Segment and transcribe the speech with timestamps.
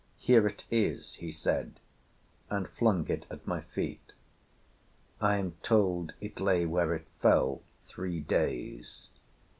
[0.17, 1.79] Here it is,' he said,
[2.49, 4.13] and flung it at my feet.
[5.21, 9.09] I am told it lay where it fell three days."